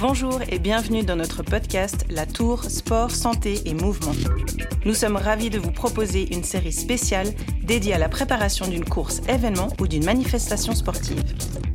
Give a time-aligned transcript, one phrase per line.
[0.00, 4.12] Bonjour et bienvenue dans notre podcast La Tour Sport, Santé et Mouvement.
[4.84, 7.26] Nous sommes ravis de vous proposer une série spéciale
[7.64, 11.24] dédiée à la préparation d'une course événement ou d'une manifestation sportive.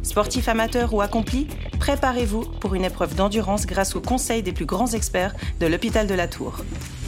[0.04, 1.48] Sportifs amateurs ou accomplis,
[1.80, 6.14] préparez-vous pour une épreuve d'endurance grâce aux conseils des plus grands experts de l'hôpital de
[6.14, 6.64] la Tour.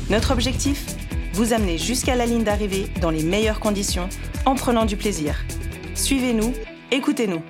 [0.09, 0.86] Notre objectif
[1.32, 4.09] Vous amener jusqu'à la ligne d'arrivée dans les meilleures conditions
[4.45, 5.45] en prenant du plaisir.
[5.93, 6.52] Suivez-nous,
[6.91, 7.41] écoutez-nous.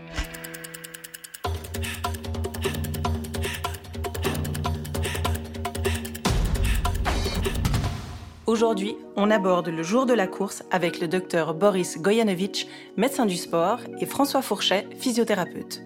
[8.48, 13.38] Aujourd'hui, on aborde le jour de la course avec le docteur Boris Goyanovitch, médecin du
[13.38, 15.82] sport, et François Fourchet, physiothérapeute.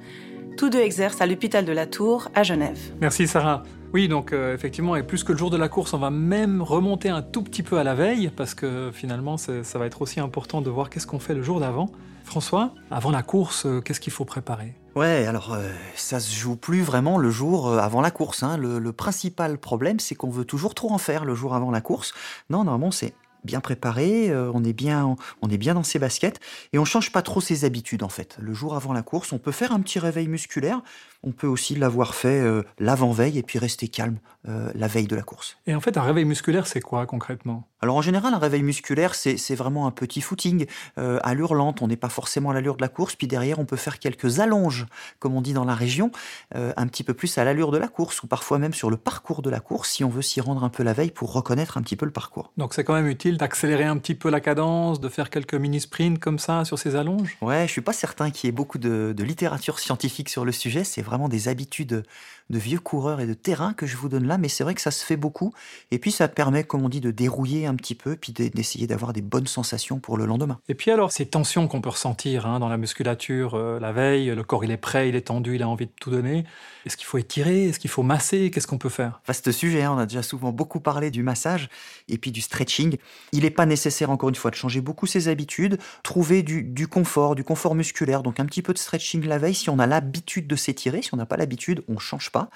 [0.58, 2.78] Tous deux exercent à l'hôpital de la Tour à Genève.
[3.00, 3.64] Merci Sarah.
[3.94, 6.62] Oui, donc euh, effectivement, et plus que le jour de la course, on va même
[6.62, 10.20] remonter un tout petit peu à la veille, parce que finalement, ça va être aussi
[10.20, 11.90] important de voir qu'est-ce qu'on fait le jour d'avant.
[12.30, 14.76] François, avant la course, euh, qu'est-ce qu'il faut préparer?
[14.96, 18.44] Ouais, alors euh, ça se joue plus vraiment le jour euh, avant la course.
[18.44, 18.56] Hein.
[18.56, 21.82] Le, le principal problème, c'est qu'on veut toujours trop en faire le jour avant la
[21.82, 22.14] course.
[22.52, 26.40] Non, normalement, c'est bien préparé, euh, on est bien, on est bien dans ses baskets
[26.74, 28.38] et on change pas trop ses habitudes en fait.
[28.40, 30.82] Le jour avant la course, on peut faire un petit réveil musculaire,
[31.24, 35.16] on peut aussi l'avoir fait euh, l'avant-veille et puis rester calme euh, la veille de
[35.16, 35.58] la course.
[35.68, 37.68] Et en fait, un réveil musculaire, c'est quoi concrètement?
[37.82, 40.66] Alors en général, un réveil musculaire, c'est vraiment un petit footing
[40.98, 41.82] euh, à l'allure lente.
[41.82, 44.40] On n'est pas forcément à l'allure de la course, puis derrière, on peut faire quelques
[44.40, 44.86] allonges,
[45.20, 46.12] comme on dit dans la région,
[46.54, 49.42] un petit peu plus à l'allure de la course ou parfois même sur le parcours
[49.42, 51.82] de la course, si on veut s'y rendre un peu la veille pour reconnaître un
[51.82, 52.52] petit peu le parcours.
[52.58, 56.20] Donc c'est quand même utile d'accélérer un petit peu la cadence, de faire quelques mini-sprints
[56.20, 57.38] comme ça sur ces allonges?
[57.42, 60.52] Ouais, je suis pas certain qu'il y ait beaucoup de, de littérature scientifique sur le
[60.52, 60.84] sujet.
[60.84, 62.04] C'est vraiment des habitudes
[62.50, 64.82] de vieux coureurs et de terrain que je vous donne là, mais c'est vrai que
[64.82, 65.54] ça se fait beaucoup.
[65.92, 68.88] Et puis ça permet, comme on dit, de dérouiller un petit peu, puis de- d'essayer
[68.88, 70.60] d'avoir des bonnes sensations pour le lendemain.
[70.68, 74.34] Et puis alors, ces tensions qu'on peut ressentir hein, dans la musculature euh, la veille,
[74.34, 76.44] le corps il est prêt, il est tendu, il a envie de tout donner.
[76.86, 77.66] Est-ce qu'il faut étirer?
[77.66, 78.50] Est-ce qu'il faut masser?
[78.50, 79.22] Qu'est-ce qu'on peut faire?
[79.28, 81.70] Vaste sujet, hein, on a déjà souvent beaucoup parlé du massage
[82.08, 82.98] et puis du stretching.
[83.32, 87.36] Il n'est pas nécessaire, encore une fois, de changer beaucoup ses habitudes, trouver du, confort,
[87.36, 90.48] du confort musculaire, donc un petit peu de stretching la veille si on a l'habitude
[90.48, 92.50] de s'étirer, si on n'a pas l'habitude, on ne change pas.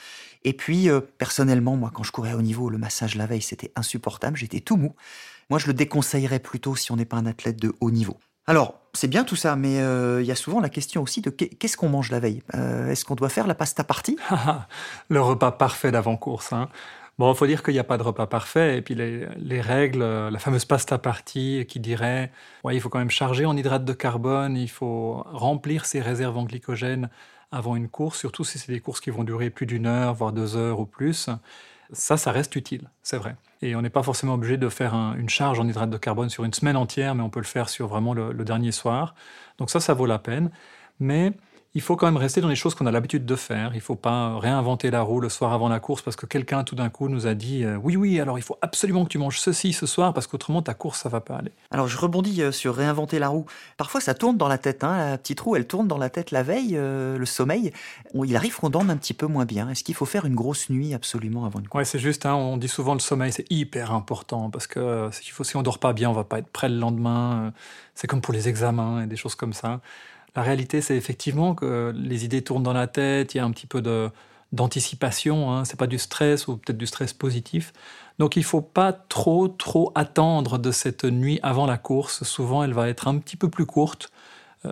[0.44, 3.72] Et puis, euh, personnellement, moi, quand je courais au niveau, le massage la veille, c'était
[3.76, 4.94] insupportable, j'étais tout mou.
[5.50, 8.18] Moi, je le déconseillerais plutôt si on n'est pas un athlète de haut niveau.
[8.46, 11.30] Alors, c'est bien tout ça, mais euh, il y a souvent la question aussi de
[11.30, 12.44] qu'est- qu'est-ce qu'on mange la veille?
[12.56, 14.18] Euh, Est-ce qu'on doit faire la pasta partie?
[15.10, 16.52] Le repas parfait d'avant-course.
[16.52, 16.68] Hein.
[17.20, 18.78] Bon, il faut dire qu'il n'y a pas de repas parfait.
[18.78, 22.32] Et puis les, les règles, la fameuse pasta partie qui dirait
[22.64, 26.38] ouais, il faut quand même charger en hydrate de carbone, il faut remplir ses réserves
[26.38, 27.10] en glycogène
[27.52, 30.34] avant une course, surtout si c'est des courses qui vont durer plus d'une heure, voire
[30.34, 31.30] deux heures ou plus.
[31.92, 33.36] Ça, ça reste utile, c'est vrai.
[33.62, 36.30] Et on n'est pas forcément obligé de faire un- une charge en hydrate de carbone
[36.30, 39.14] sur une semaine entière, mais on peut le faire sur vraiment le, le dernier soir.
[39.60, 40.50] Donc ça, ça vaut la peine.
[41.00, 41.34] Mais
[41.76, 43.72] il faut quand même rester dans les choses qu'on a l'habitude de faire.
[43.74, 46.64] Il ne faut pas réinventer la roue le soir avant la course parce que quelqu'un
[46.64, 49.18] tout d'un coup nous a dit euh, oui, oui, alors il faut absolument que tu
[49.18, 51.52] manges ceci ce soir parce qu'autrement ta course, ça va pas aller.
[51.72, 53.46] Alors je rebondis euh, sur réinventer la roue.
[53.78, 56.30] Parfois ça tourne dans la tête, hein, la petite roue elle tourne dans la tête
[56.30, 57.72] la veille, euh, le sommeil.
[58.14, 59.68] On- il arrive qu'on dorme un petit peu moins bien.
[59.70, 61.80] Est-ce qu'il faut faire une grosse nuit absolument avant une course?
[61.80, 65.12] Ouais, c'est juste, hein, on dit souvent le sommeil, c'est hyper important parce que euh,
[65.12, 67.52] s'il faut- si on dort pas bien, on va pas être prêt le lendemain.
[67.96, 69.80] C'est comme pour les examens et des choses comme ça.
[70.36, 73.52] La réalité, c'est effectivement que les idées tournent dans la tête, il y a un
[73.52, 73.82] petit peu
[74.52, 77.74] d'anticipation, hein, c'est pas du stress ou peut-être du stress positif.
[78.20, 82.24] Donc il faut pas trop trop attendre de cette nuit avant la course.
[82.24, 84.12] Souvent, elle va être un petit peu plus courte.
[84.66, 84.72] Euh,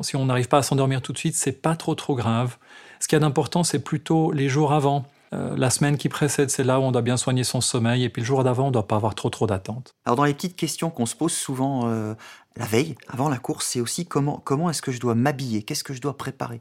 [0.00, 2.56] si on n'arrive pas à s'endormir tout de suite, c'est pas trop trop grave.
[3.00, 5.04] Ce qu'il y a d'important, c'est plutôt les jours avant.
[5.34, 8.04] Euh, la semaine qui précède, c'est là où on doit bien soigner son sommeil.
[8.04, 9.94] Et puis le jour d'avant, on ne doit pas avoir trop trop d'attentes.
[10.06, 12.14] Alors dans les petites questions qu'on se pose souvent euh,
[12.58, 15.62] la veille, avant la course, c'est aussi comment, comment est-ce que je dois m'habiller?
[15.62, 16.60] Qu'est-ce que je dois préparer?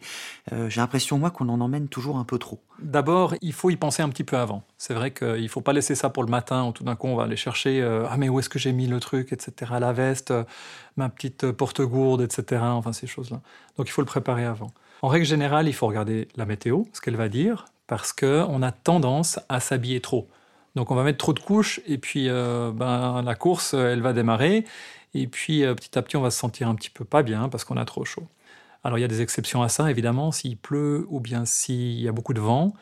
[0.52, 2.60] Euh, J'ai l'impression moi qu'on en emmène toujours un peu trop.
[2.80, 4.62] D'abord, il faut y penser un petit peu avant.
[4.78, 7.08] C'est vrai qu'il ne faut pas laisser ça pour le matin où tout d'un coup
[7.08, 9.72] on va aller chercher euh, Ah, mais où est-ce que j'ai mis le truc, etc.
[9.80, 10.44] La veste, euh,
[10.98, 12.62] ma petite porte-gourde, etc.
[12.64, 13.42] Enfin, ces choses-là.
[13.78, 14.70] Donc il faut le préparer avant.
[15.02, 18.72] En règle générale, il faut regarder la météo, ce qu'elle va dire, parce qu'on a
[18.72, 20.28] tendance à s'habiller trop.
[20.76, 24.66] Donc on va mettre trop de couches et puis ben, la course, elle va démarrer.
[25.22, 27.50] Et puis euh, petit à petit, on va se sentir un petit peu pas bien
[27.50, 28.28] parce qu'on a trop chaud.
[28.84, 32.08] Alors il y a des exceptions à ça, évidemment, s'il pleut ou bien s'il y
[32.08, 32.74] a beaucoup de vent.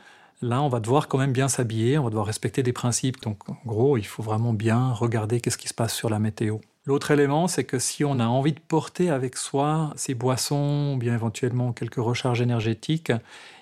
[0.42, 3.22] Là, on va devoir quand même bien s'habiller, on va devoir respecter des principes.
[3.22, 6.58] Donc, en gros, il faut vraiment bien regarder qu'est-ce qui se passe sur la météo.
[6.88, 10.98] L'autre élément, c'est que si on a envie de porter avec soi ces boissons, ou
[11.00, 13.12] bien éventuellement quelques recharges énergétiques,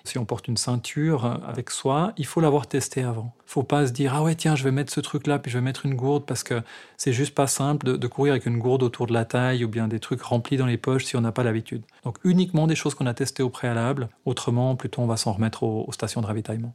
[0.04, 3.34] si on porte une ceinture avec soi, il faut l'avoir testé avant.
[3.46, 5.50] Il faut pas se dire ah ouais tiens je vais mettre ce truc là puis
[5.50, 6.60] je vais mettre une gourde parce que
[6.98, 9.88] c'est juste pas simple de, courir avec une gourde autour de la taille ou bien
[9.88, 11.82] des trucs remplis dans les poches si on n'a pas l'habitude.
[12.04, 14.10] Donc uniquement des choses qu'on a testées au préalable.
[14.26, 16.74] Autrement plutôt on va s'en remettre aux stations de ravitaillement.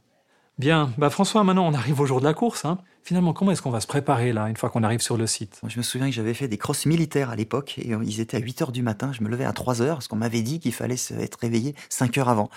[0.60, 2.66] Bien, bah François, maintenant on arrive au jour de la course.
[2.66, 2.76] Hein.
[3.02, 5.58] Finalement, comment est-ce qu'on va se préparer là, une fois qu'on arrive sur le site?
[5.66, 8.36] Je me souviens que j'avais fait des crosses militaires à l'époque et euh, ils étaient
[8.36, 9.10] à 8 h du matin.
[9.14, 12.18] Je me levais à 3 h parce qu'on m'avait dit qu'il fallait être réveillé 5
[12.18, 12.50] heures avant.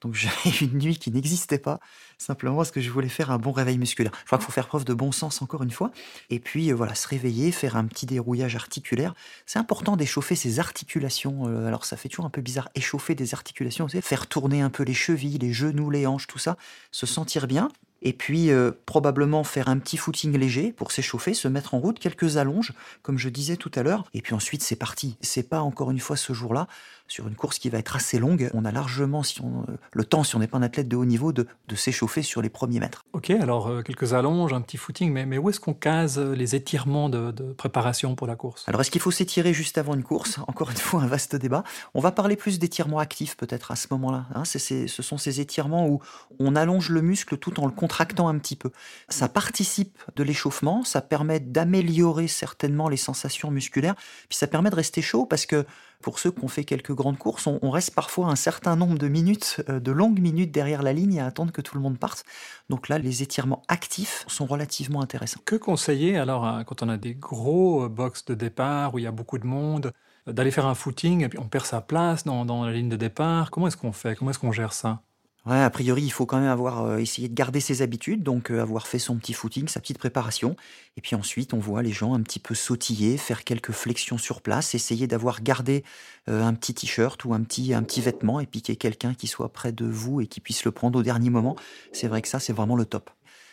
[0.00, 1.80] Donc j'avais une nuit qui n'existait pas,
[2.18, 4.12] simplement parce que je voulais faire un bon réveil musculaire.
[4.20, 5.90] Je crois qu'il faut faire preuve de bon sens encore une fois.
[6.30, 9.14] Et puis euh, voilà, se réveiller, faire un petit dérouillage articulaire.
[9.46, 11.48] C'est important d'échauffer ses articulations.
[11.48, 14.70] Euh, alors ça fait toujours un peu bizarre, échauffer des articulations, c'est faire tourner un
[14.70, 16.56] peu les chevilles, les genoux, les hanches, tout ça,
[16.90, 17.68] se sentir bien.
[18.02, 21.98] Et puis euh, probablement faire un petit footing léger pour s'échauffer, se mettre en route,
[21.98, 22.72] quelques allonges,
[23.02, 24.04] comme je disais tout à l'heure.
[24.14, 25.16] Et puis ensuite c'est parti.
[25.20, 26.66] C'est pas encore une fois ce jour-là
[27.08, 30.04] sur une course qui va être assez longue, on a largement si on, euh, le
[30.04, 32.80] temps, si on n'est pas un athlète de haut niveau, de, s'échauffer sur les premiers
[32.80, 33.04] mètres.
[33.12, 36.54] Ok, alors euh, quelques allonges, un petit footing, mais, mais où est-ce qu'on case les
[36.54, 38.64] étirements de, préparation pour la course?
[38.66, 40.38] Alors est-ce qu'il faut s'étirer juste avant une course?
[40.48, 41.64] Encore une fois, un vaste débat.
[41.94, 44.26] On va parler plus d'étirements actifs peut-être à ce moment-là.
[44.34, 44.44] Hein.
[44.44, 46.00] ce sont ces étirements où
[46.38, 48.70] on allonge le muscle tout en le contractant un petit peu.
[49.08, 53.94] Ça participe de l'échauffement, ça permet d'améliorer certainement les sensations musculaires,
[54.28, 55.64] puis ça permet de rester chaud parce que
[56.02, 59.08] pour ceux qui ont fait quelques grandes courses, on, reste parfois un certain nombre de
[59.08, 62.24] minutes, euh, de longues minutes derrière la ligne à attendre que tout le monde parte.
[62.68, 65.40] Donc là, les étirements actifs sont relativement intéressants.
[65.46, 69.08] Que conseiller alors quand on a des gros euh, box de départ où il y
[69.08, 69.92] a beaucoup de monde
[70.28, 72.90] euh, d'aller faire un footing et puis on perd sa place dans, dans la ligne
[72.90, 73.50] de départ?
[73.50, 74.14] Comment est-ce qu'on fait?
[74.14, 75.02] Comment est-ce qu'on gère ça?
[75.46, 78.50] Ouais, a priori, il faut quand même avoir euh, essayé de garder ses habitudes, donc
[78.50, 80.56] euh, avoir fait son petit footing, sa petite préparation.
[80.96, 84.42] Et puis ensuite, on voit les gens un petit peu sautiller, faire quelques flexions sur
[84.42, 85.84] place, essayer d'avoir gardé
[86.28, 89.50] euh, un petit t-shirt ou un petit, un petit vêtement et ait quelqu'un qui soit
[89.52, 91.56] près de vous et qui puisse le prendre au dernier moment.
[91.92, 93.10] C'est vrai que ça, c'est vraiment le top.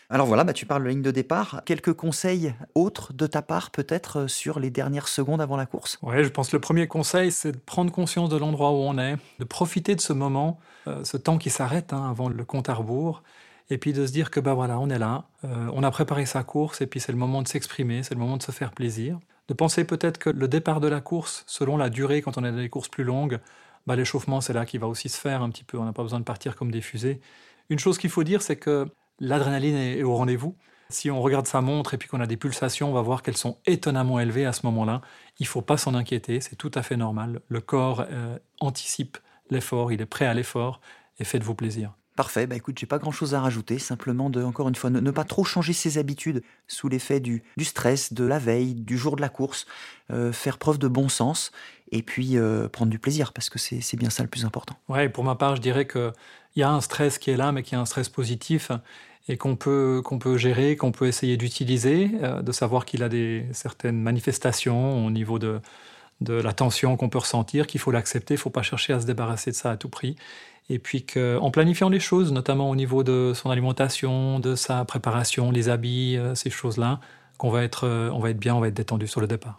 [0.10, 1.64] Alors voilà, bah tu parles de ligne de départ.
[1.66, 5.98] Quelques conseils autres de ta part, peut-être, sur les dernières secondes avant la course?
[6.04, 9.00] Oui, je pense que le premier conseil, c'est de prendre conscience de l'endroit où on
[9.00, 12.70] est, de profiter de ce moment, euh, ce temps qui s'arrête hein, avant le compte
[12.70, 13.24] à rebours,
[13.72, 16.28] et puis de se dire que bah voilà, on est là, euh, on a préparé
[16.28, 18.74] sa course, et puis c'est le moment de s'exprimer, c'est le moment de se faire
[18.74, 19.18] plaisir.
[19.48, 22.52] De penser peut-être que le départ de la course, selon la durée, quand on a
[22.52, 23.40] des courses plus longues,
[23.88, 26.04] bah, l'échauffement, c'est là qui va aussi se faire un petit peu, on n'a pas
[26.04, 27.22] besoin de partir comme des fusées.
[27.70, 28.88] Une chose qu'il faut dire, c'est que
[29.20, 30.56] l'adrénaline est au rendez-vous.
[30.90, 33.38] Si on regarde sa montre et puis qu'on a des pulsations, on va voir qu'elles
[33.38, 35.02] sont étonnamment élevées à ce moment-là.
[35.40, 37.42] Il ne faut pas s'en inquiéter, c'est tout à fait normal.
[37.48, 39.18] Le corps euh, anticipe
[39.50, 40.82] l'effort, il est prêt à l'effort
[41.18, 41.94] et faites-vous plaisir.
[42.16, 45.12] Parfait, bah écoute, j'ai pas grand chose à rajouter, simplement de, encore une fois, ne,
[45.12, 49.22] pas trop changer ses habitudes sous l'effet du, stress, de la veille, du jour de
[49.22, 49.66] la course,
[50.12, 51.52] euh, faire preuve de bon sens
[51.92, 54.78] et puis euh, prendre du plaisir parce que c'est bien ça le plus important.
[54.88, 56.14] Ouais, pour ma part, je dirais qu'il
[56.56, 58.72] y a un stress qui est là, mais qui est un stress positif
[59.28, 63.46] et qu'on peut, peut gérer, qu'on peut essayer d'utiliser, euh, de savoir qu'il a des,
[63.52, 65.60] certaines manifestations au niveau de,
[66.22, 69.00] de la tension qu'on peut ressentir, qu'il faut l'accepter, il ne faut pas chercher à
[69.00, 70.16] se débarrasser de ça à tout prix.
[70.70, 75.52] Et puis qu'en planifiant les choses, notamment au niveau de son alimentation, de sa préparation,
[75.52, 77.00] les habits, euh, ces choses-là,
[77.38, 79.58] qu'on va être, euh, on va être bien, on va être détendu sur le départ.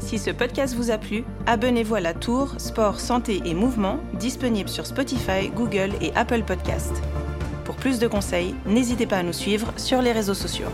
[0.00, 4.68] Si ce podcast vous a plu, abonnez-vous à la Tour Sport, Santé et Mouvement, disponible
[4.68, 7.00] sur Spotify, Google et Apple Podcasts.
[7.80, 10.68] Plus de conseils, n'hésitez pas à nous suivre sur les réseaux sociaux.